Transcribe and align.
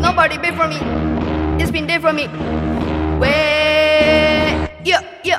Nobody 0.00 0.38
been 0.38 0.56
for 0.56 0.68
me. 0.68 0.78
It's 1.62 1.70
been 1.70 1.86
there 1.86 2.00
for 2.00 2.12
me. 2.12 2.28
Wait, 3.18 4.68
yeah, 4.84 5.02
yeah. 5.24 5.38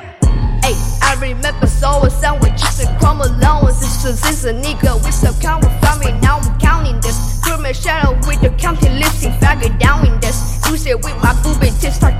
Hey, 0.62 0.74
I 1.02 1.16
remember 1.20 1.66
so 1.66 2.04
a 2.04 2.10
sandwiches 2.10 2.80
and 2.80 2.98
crumb 2.98 3.20
allowances. 3.20 4.02
Since 4.02 4.26
it's 4.28 4.44
a 4.44 4.52
nigga 4.52 4.94
with 5.04 5.14
some 5.14 5.34
count 5.40 5.64
with 5.64 5.80
family, 5.80 6.12
now 6.20 6.38
I'm 6.38 6.58
counting 6.58 7.00
this. 7.00 7.40
Through 7.40 7.58
my 7.62 7.72
shadow 7.72 8.14
with 8.26 8.40
the 8.40 8.50
counting 8.58 8.98
listing, 8.98 9.32
faggot 9.32 9.78
down 9.78 10.06
in 10.06 10.18
this. 10.20 10.60
Use 10.68 10.86
it 10.86 10.96
with 10.96 11.16
my 11.22 11.34
booby 11.42 11.70
tips, 11.80 11.96
start 11.96 12.19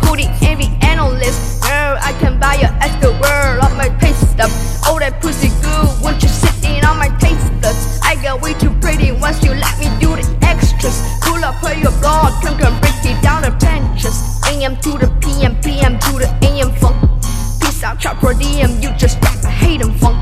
AM 14.60 14.76
to 14.76 14.90
the 14.90 15.08
PM, 15.22 15.56
PM 15.62 15.98
to 16.00 16.12
the 16.20 16.28
AM 16.42 16.70
funk. 16.72 16.94
Peace 17.62 17.82
out, 17.82 17.98
chop 17.98 18.18
per 18.18 18.34
diem, 18.34 18.70
you 18.82 18.90
just 18.98 19.16
rap, 19.22 19.42
I 19.42 19.48
hate 19.48 19.80
them 19.80 19.94
funk. 19.94 20.18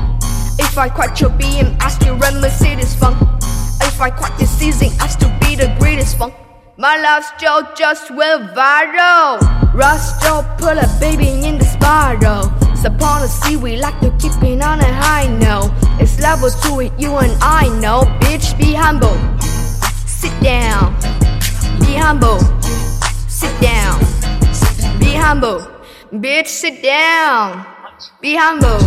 If 0.57 0.77
I 0.77 0.87
quit 0.87 1.19
your 1.19 1.31
BM, 1.31 1.75
I 1.81 1.89
still 1.89 2.15
run 2.15 2.39
Mercedes 2.39 2.95
funk. 2.95 3.17
If 3.81 3.99
I 3.99 4.09
quit 4.09 4.31
this 4.37 4.49
season, 4.49 4.89
I 5.01 5.07
still 5.07 5.31
be 5.41 5.55
the 5.55 5.75
greatest 5.77 6.17
funk. 6.17 6.33
My 6.77 6.95
lifestyle 7.01 7.69
just 7.75 8.11
went 8.11 8.51
viral. 8.55 9.39
Still 9.99 10.43
put 10.57 10.77
a 10.77 10.87
baby 11.01 11.45
in 11.45 11.57
the 11.57 11.65
spiral. 11.65 12.45
Upon 12.85 13.21
the 13.21 13.27
sea, 13.27 13.57
we 13.57 13.75
like 13.75 13.99
to 13.99 14.09
keep 14.19 14.31
it 14.41 14.61
on 14.61 14.79
a 14.79 14.93
high 15.03 15.27
note. 15.27 15.71
It's 15.99 16.17
level 16.21 16.49
two 16.49 16.79
it, 16.79 16.93
you 16.97 17.17
and 17.17 17.35
I 17.41 17.67
know. 17.81 18.03
Bitch, 18.21 18.57
be 18.57 18.73
humble. 18.73 19.17
Sit 20.07 20.31
down. 20.41 20.95
Be 21.81 21.95
humble. 21.95 22.39
Down. 25.29 25.41
Humble. 25.43 25.61
Bitch, 26.11 26.47
sit 26.47 26.81
down. 26.81 27.63
Be 28.19 28.35
humble. 28.35 28.79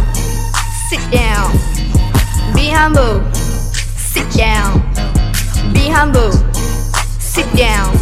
Sit 0.90 0.98
down. 1.12 1.52
Be 2.52 2.68
humble. 2.68 3.22
Sit 3.32 4.28
down. 4.32 4.82
Be 5.72 5.88
humble. 5.88 6.32
Sit 7.20 7.46
down. 7.54 7.94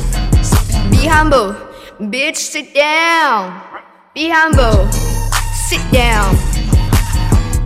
Be 0.91 1.05
humble. 1.07 1.53
Bitch, 2.01 2.37
sit 2.37 2.73
down. 2.73 3.61
Be 4.15 4.31
humble. 4.31 4.91
Sit 5.69 5.85
down. 5.93 6.35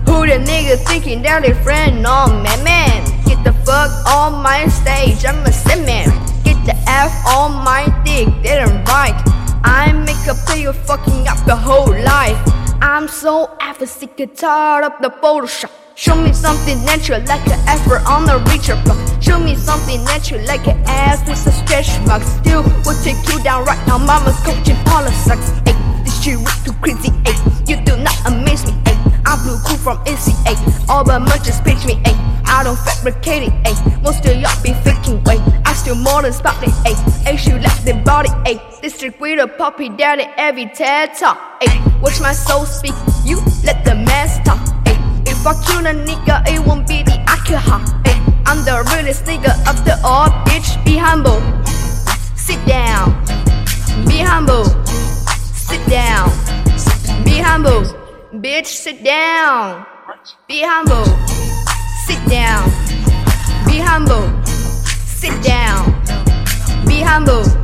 Who 0.06 0.26
the 0.26 0.42
nigga 0.42 0.84
thinking 0.88 1.22
that 1.22 1.42
they 1.42 1.54
friend? 1.62 2.02
No, 2.02 2.26
man, 2.42 2.64
man. 2.64 3.24
Get 3.26 3.44
the 3.44 3.52
fuck 3.64 3.92
on 4.08 4.42
my 4.42 4.66
stage. 4.66 5.24
I'm 5.24 5.38
a 5.46 5.86
man. 5.86 6.10
Get 6.42 6.58
the 6.66 6.74
F 6.88 7.12
on 7.28 7.62
my 7.64 7.86
Make 10.34 10.46
player 10.46 10.72
fucking 10.72 11.28
up 11.28 11.38
the 11.46 11.54
whole 11.54 11.94
life. 12.02 12.36
I'm 12.82 13.06
so 13.06 13.56
ever 13.60 13.86
sick 13.86 14.18
and 14.18 14.34
tired 14.34 14.84
of 14.84 14.92
the 15.00 15.10
Photoshop. 15.22 15.70
Show 15.94 16.16
me 16.16 16.32
something 16.32 16.84
natural 16.84 17.20
like 17.26 17.46
an 17.46 17.60
effort 17.68 18.02
on 18.08 18.28
a 18.28 18.38
Richard 18.50 18.82
Pryor. 18.84 19.22
Show 19.22 19.38
me 19.38 19.54
something 19.54 20.02
natural 20.02 20.44
like 20.46 20.66
an 20.66 20.82
ass 20.86 21.20
with 21.28 21.46
a 21.46 21.52
stretch 21.52 21.86
mark. 22.06 22.22
Still 22.22 22.64
we'll 22.84 23.00
take 23.04 23.20
you 23.30 23.40
down 23.44 23.64
right 23.64 23.78
now. 23.86 23.98
Mama's 23.98 24.34
coaching 24.42 24.74
the 24.82 25.12
sucks. 25.12 25.50
Ay, 25.70 26.02
this 26.02 26.20
shit 26.20 26.36
way 26.36 26.50
too 26.64 26.72
crazy. 26.82 27.10
Ay, 27.26 27.38
you 27.68 27.76
do 27.84 27.96
not 28.02 28.16
amaze 28.26 28.66
me. 28.66 28.74
Ay, 28.86 28.98
I'm 29.26 29.38
blue 29.44 29.58
cool 29.62 29.78
from 29.78 29.98
NCA. 30.04 30.88
All 30.88 31.04
the 31.04 31.20
munches 31.20 31.60
pitch 31.60 31.86
me. 31.86 32.02
Ay, 32.06 32.16
I 32.46 32.64
don't 32.64 32.78
fabricate 32.78 33.44
it. 33.44 33.52
Ay, 33.64 33.74
most 34.02 34.26
of 34.26 34.34
y'all 34.34 34.62
be 34.64 34.74
faking. 34.82 35.22
Wait, 35.22 35.38
I 35.64 35.74
still 35.74 35.94
more 35.94 36.22
than. 36.22 36.32
Ay, 36.42 37.22
ay, 37.24 37.36
she 37.36 37.52
like 37.52 37.53
the 37.84 37.94
body. 38.04 38.30
Ay, 38.46 38.60
district 38.80 39.20
with 39.20 39.38
a 39.38 39.46
puppy 39.46 39.88
daddy 39.88 40.24
every 40.36 40.66
TED 40.66 41.14
talk. 41.16 41.38
Ay, 41.60 41.98
watch 42.00 42.20
my 42.20 42.32
soul 42.32 42.64
speak. 42.64 42.94
You 43.24 43.36
let 43.62 43.84
the 43.84 43.94
mass 43.94 44.38
talk. 44.44 44.60
Ay, 44.86 44.96
if 45.26 45.46
I 45.46 45.52
kill 45.66 45.86
a 45.86 45.92
nigga, 45.92 46.46
it 46.48 46.64
won't 46.66 46.88
be 46.88 47.02
the 47.02 47.18
alcohol. 47.28 47.82
Ay, 48.06 48.16
I'm 48.46 48.64
the 48.64 48.82
realest 48.92 49.24
nigga 49.24 49.52
of 49.68 49.84
the 49.84 50.00
all, 50.02 50.28
bitch. 50.46 50.82
Be 50.84 50.96
humble. 50.96 51.40
Sit 52.36 52.64
down. 52.66 53.12
Be 54.06 54.18
humble. 54.18 54.64
Sit 55.52 55.84
down. 55.88 56.30
Be 57.24 57.38
humble. 57.38 57.84
Bitch, 58.32 58.66
sit 58.66 59.04
down. 59.04 59.86
Be 60.48 60.62
humble. 60.62 61.04
Sit 62.06 62.20
down. 62.28 62.70
Be 63.66 63.78
humble. 63.78 64.26
Sit 65.06 65.42
down. 65.42 65.92
Be 66.86 67.00
humble. 67.00 67.63